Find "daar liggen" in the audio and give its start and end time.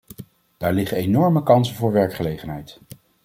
0.57-0.97